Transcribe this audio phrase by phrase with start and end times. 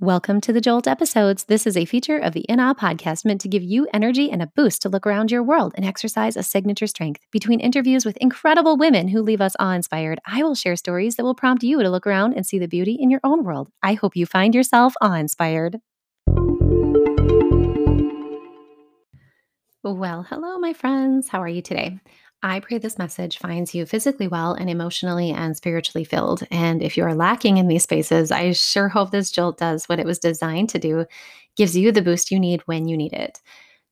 [0.00, 1.46] Welcome to the Jolt episodes.
[1.46, 4.40] This is a feature of the In Awe podcast meant to give you energy and
[4.40, 7.22] a boost to look around your world and exercise a signature strength.
[7.32, 11.24] Between interviews with incredible women who leave us awe inspired, I will share stories that
[11.24, 13.70] will prompt you to look around and see the beauty in your own world.
[13.82, 15.80] I hope you find yourself awe inspired.
[19.82, 21.28] Well, hello, my friends.
[21.28, 21.98] How are you today?
[22.42, 26.46] I pray this message finds you physically well and emotionally and spiritually filled.
[26.52, 29.98] And if you are lacking in these spaces, I sure hope this jolt does what
[29.98, 31.04] it was designed to do,
[31.56, 33.40] gives you the boost you need when you need it.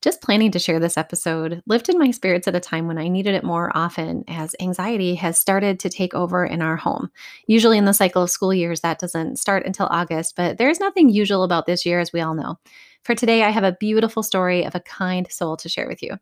[0.00, 3.34] Just planning to share this episode lifted my spirits at a time when I needed
[3.34, 7.10] it more often as anxiety has started to take over in our home.
[7.48, 11.08] Usually, in the cycle of school years, that doesn't start until August, but there's nothing
[11.08, 12.60] usual about this year, as we all know.
[13.02, 16.18] For today, I have a beautiful story of a kind soul to share with you.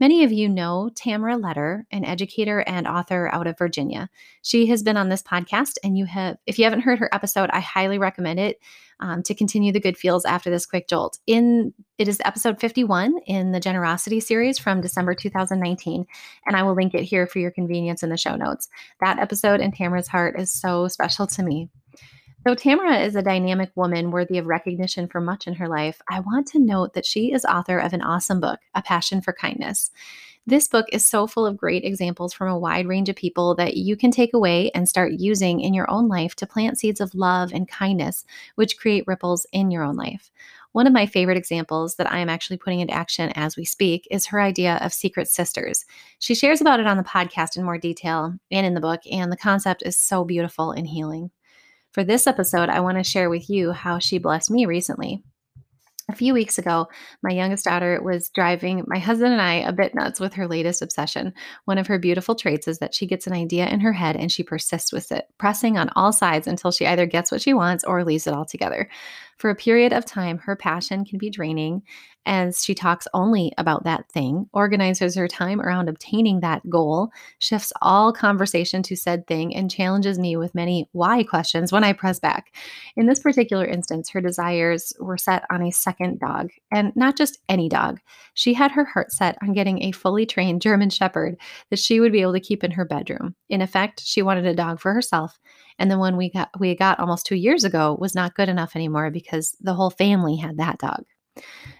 [0.00, 4.08] Many of you know Tamara Letter, an educator and author out of Virginia.
[4.40, 7.50] She has been on this podcast, and you have, if you haven't heard her episode,
[7.52, 8.60] I highly recommend it
[9.00, 11.18] um, to continue the good feels after this quick jolt.
[11.26, 16.06] In it is episode 51 in the Generosity series from December 2019,
[16.46, 18.70] and I will link it here for your convenience in the show notes.
[19.02, 21.68] That episode in Tamara's heart is so special to me.
[22.42, 26.20] Though Tamara is a dynamic woman worthy of recognition for much in her life, I
[26.20, 29.90] want to note that she is author of an awesome book, A Passion for Kindness.
[30.46, 33.76] This book is so full of great examples from a wide range of people that
[33.76, 37.14] you can take away and start using in your own life to plant seeds of
[37.14, 38.24] love and kindness,
[38.54, 40.30] which create ripples in your own life.
[40.72, 44.08] One of my favorite examples that I am actually putting into action as we speak
[44.10, 45.84] is her idea of secret sisters.
[46.20, 49.30] She shares about it on the podcast in more detail and in the book, and
[49.30, 51.30] the concept is so beautiful and healing.
[51.92, 55.24] For this episode, I want to share with you how she blessed me recently.
[56.08, 56.88] A few weeks ago,
[57.22, 60.82] my youngest daughter was driving my husband and I a bit nuts with her latest
[60.82, 61.32] obsession.
[61.66, 64.30] One of her beautiful traits is that she gets an idea in her head and
[64.30, 67.84] she persists with it, pressing on all sides until she either gets what she wants
[67.84, 68.88] or leaves it altogether.
[69.40, 71.82] For a period of time, her passion can be draining
[72.26, 77.72] as she talks only about that thing, organizes her time around obtaining that goal, shifts
[77.80, 82.20] all conversation to said thing, and challenges me with many why questions when I press
[82.20, 82.54] back.
[82.96, 87.38] In this particular instance, her desires were set on a second dog, and not just
[87.48, 87.98] any dog.
[88.34, 91.36] She had her heart set on getting a fully trained German Shepherd
[91.70, 93.34] that she would be able to keep in her bedroom.
[93.48, 95.38] In effect, she wanted a dog for herself,
[95.80, 98.76] and the one we got we got almost 2 years ago was not good enough
[98.76, 101.02] anymore because the whole family had that dog.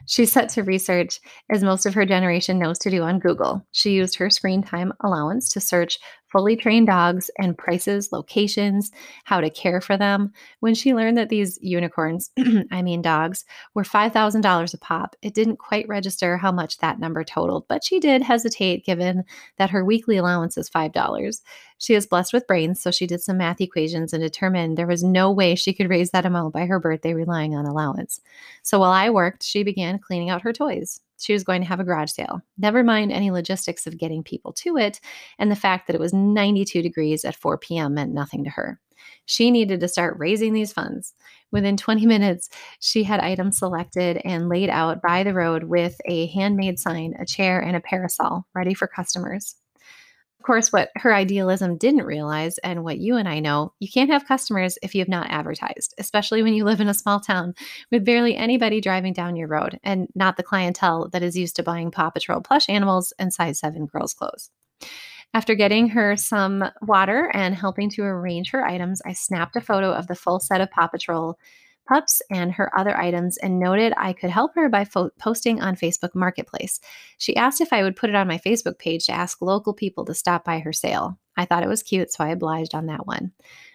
[0.07, 1.21] She set to research,
[1.53, 3.67] as most of her generation knows to do on Google.
[3.73, 5.99] She used her screen time allowance to search
[6.31, 8.91] fully trained dogs and prices, locations,
[9.25, 10.33] how to care for them.
[10.61, 12.31] When she learned that these unicorns,
[12.71, 17.25] I mean dogs, were $5,000 a pop, it didn't quite register how much that number
[17.25, 19.25] totaled, but she did hesitate given
[19.59, 21.41] that her weekly allowance is $5.
[21.79, 25.03] She is blessed with brains, so she did some math equations and determined there was
[25.03, 28.21] no way she could raise that amount by her birthday relying on allowance.
[28.63, 31.81] So while I worked, she began cleaning out her toys she was going to have
[31.81, 32.41] a garage sale.
[32.59, 35.01] Never mind any logistics of getting people to it,
[35.39, 37.95] and the fact that it was 92 degrees at 4 p.m.
[37.95, 38.81] meant nothing to her.
[39.27, 41.15] She needed to start raising these funds.
[41.53, 42.49] Within 20 minutes,
[42.81, 47.27] she had items selected and laid out by the road with a handmade sign, a
[47.27, 49.57] chair, and a parasol ready for customers.
[50.41, 54.09] Of course, what her idealism didn't realize, and what you and I know, you can't
[54.09, 57.55] have customers if you have not advertised, especially when you live in a small town
[57.91, 61.63] with barely anybody driving down your road and not the clientele that is used to
[61.63, 64.49] buying Paw Patrol plush animals and size 7 girls' clothes.
[65.35, 69.93] After getting her some water and helping to arrange her items, I snapped a photo
[69.93, 71.39] of the full set of Paw Patrol
[71.91, 75.75] pups and her other items and noted I could help her by fo- posting on
[75.75, 76.79] Facebook Marketplace.
[77.19, 80.05] She asked if I would put it on my Facebook page to ask local people
[80.05, 81.19] to stop by her sale.
[81.37, 83.33] I thought it was cute, so I obliged on that one.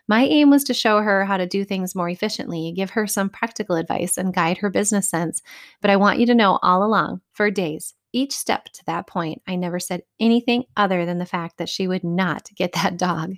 [0.07, 3.29] My aim was to show her how to do things more efficiently, give her some
[3.29, 5.41] practical advice, and guide her business sense.
[5.81, 9.41] But I want you to know all along, for days, each step to that point,
[9.45, 13.35] I never said anything other than the fact that she would not get that dog.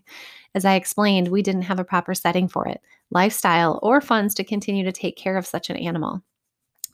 [0.54, 2.80] As I explained, we didn't have a proper setting for it,
[3.10, 6.22] lifestyle, or funds to continue to take care of such an animal.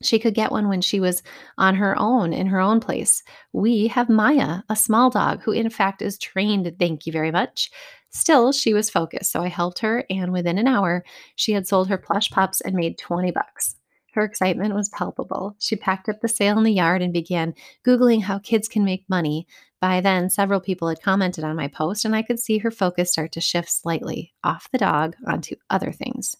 [0.01, 1.23] She could get one when she was
[1.57, 3.21] on her own in her own place.
[3.51, 7.69] We have Maya, a small dog who, in fact, is trained, thank you very much.
[8.09, 11.03] Still, she was focused, so I helped her, and within an hour,
[11.35, 13.75] she had sold her plush pups and made 20 bucks.
[14.13, 15.55] Her excitement was palpable.
[15.59, 17.55] She packed up the sale in the yard and began
[17.85, 19.47] Googling how kids can make money.
[19.81, 23.11] By then, several people had commented on my post, and I could see her focus
[23.11, 26.37] start to shift slightly off the dog onto other things.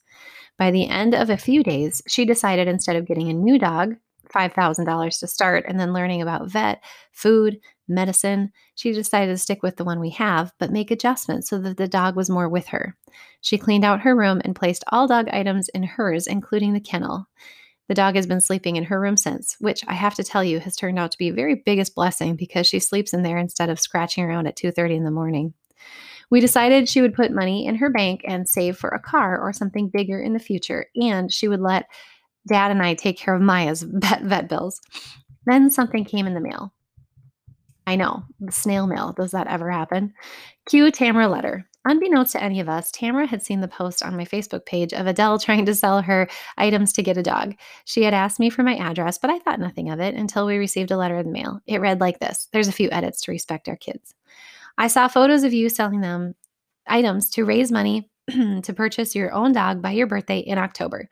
[0.57, 3.95] By the end of a few days, she decided instead of getting a new dog,
[4.33, 8.51] $5,000 to start, and then learning about vet, food, medicine.
[8.75, 11.87] She decided to stick with the one we have, but make adjustments so that the
[11.87, 12.95] dog was more with her.
[13.41, 17.27] She cleaned out her room and placed all dog items in hers, including the kennel.
[17.93, 20.59] The dog has been sleeping in her room since, which I have to tell you
[20.61, 23.69] has turned out to be a very biggest blessing because she sleeps in there instead
[23.69, 25.53] of scratching around at 2:30 in the morning.
[26.31, 29.53] We decided she would put money in her bank and save for a car or
[29.53, 31.85] something bigger in the future, and she would let
[32.47, 34.81] dad and I take care of Maya's vet, vet bills.
[35.45, 36.73] Then something came in the mail.
[37.85, 39.13] I know, snail mail.
[39.13, 40.13] Does that ever happen?
[40.65, 41.65] Cue Tamara Letter.
[41.85, 45.05] Unbeknownst to any of us, Tamara had seen the post on my Facebook page of
[45.05, 47.55] Adele trying to sell her items to get a dog.
[47.83, 50.57] She had asked me for my address, but I thought nothing of it until we
[50.57, 51.59] received a letter in the mail.
[51.67, 54.15] It read like this There's a few edits to respect our kids.
[54.77, 56.35] I saw photos of you selling them
[56.87, 61.09] items to raise money to purchase your own dog by your birthday in October.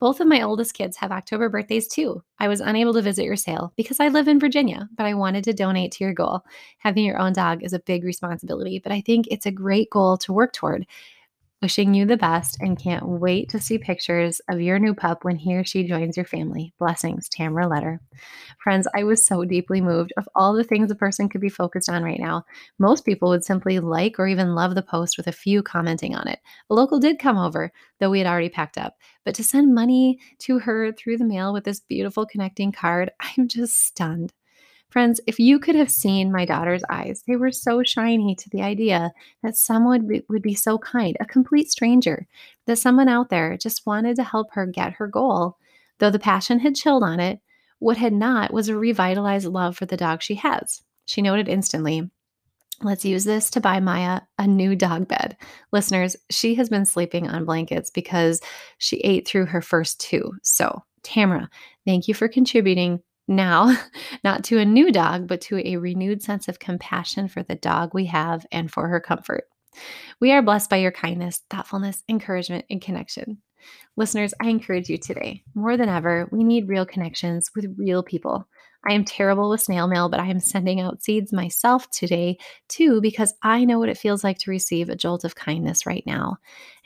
[0.00, 2.22] Both of my oldest kids have October birthdays too.
[2.38, 5.42] I was unable to visit your sale because I live in Virginia, but I wanted
[5.44, 6.42] to donate to your goal.
[6.78, 10.16] Having your own dog is a big responsibility, but I think it's a great goal
[10.18, 10.86] to work toward.
[11.60, 15.34] Wishing you the best and can't wait to see pictures of your new pup when
[15.34, 16.72] he or she joins your family.
[16.78, 18.00] Blessings, Tamara Letter.
[18.62, 21.88] Friends, I was so deeply moved of all the things a person could be focused
[21.88, 22.44] on right now.
[22.78, 26.28] Most people would simply like or even love the post with a few commenting on
[26.28, 26.38] it.
[26.70, 28.94] A local did come over, though we had already packed up.
[29.24, 33.48] But to send money to her through the mail with this beautiful connecting card, I'm
[33.48, 34.32] just stunned.
[34.90, 38.62] Friends, if you could have seen my daughter's eyes, they were so shiny to the
[38.62, 39.12] idea
[39.42, 42.26] that someone would be, so kind, a complete stranger,
[42.66, 45.58] that someone out there just wanted to help her get her goal.
[45.98, 47.40] Though the passion had chilled on it,
[47.80, 50.82] what had not was a revitalized love for the dog she has.
[51.04, 52.10] She noted instantly,
[52.80, 55.36] Let's use this to buy Maya a new dog bed.
[55.72, 58.40] Listeners, she has been sleeping on blankets because
[58.78, 60.32] she ate through her first two.
[60.44, 61.50] So, Tamara,
[61.84, 63.76] thank you for contributing now,
[64.24, 67.92] not to a new dog, but to a renewed sense of compassion for the dog
[67.92, 69.44] we have and for her comfort.
[70.20, 73.38] We are blessed by your kindness, thoughtfulness, encouragement, and connection.
[73.96, 78.48] Listeners, I encourage you today, more than ever, we need real connections with real people.
[78.88, 82.38] I am terrible with snail mail, but I am sending out seeds myself today
[82.68, 86.04] too because I know what it feels like to receive a jolt of kindness right
[86.06, 86.36] now.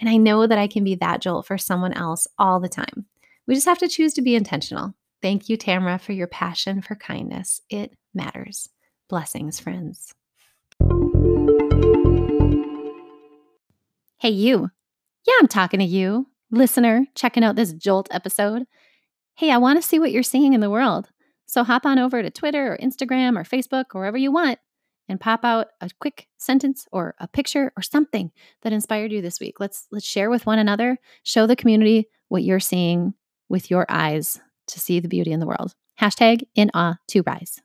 [0.00, 3.06] And I know that I can be that jolt for someone else all the time.
[3.46, 4.94] We just have to choose to be intentional.
[5.22, 7.60] Thank you, Tamara, for your passion for kindness.
[7.70, 8.68] It matters.
[9.08, 10.12] Blessings, friends.
[14.18, 14.68] Hey, you.
[15.24, 18.64] Yeah, I'm talking to you, listener, checking out this Jolt episode.
[19.36, 21.08] Hey, I want to see what you're seeing in the world.
[21.46, 24.58] So hop on over to Twitter or Instagram or Facebook or wherever you want
[25.08, 28.32] and pop out a quick sentence or a picture or something
[28.62, 29.60] that inspired you this week.
[29.60, 33.14] Let's let's share with one another, show the community what you're seeing
[33.48, 35.74] with your eyes to see the beauty in the world.
[36.00, 37.60] Hashtag in awe to rise.